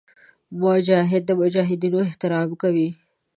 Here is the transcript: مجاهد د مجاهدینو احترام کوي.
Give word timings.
مجاهد 0.61 1.21
د 1.25 1.31
مجاهدینو 1.41 1.97
احترام 2.07 2.49
کوي. 2.61 2.89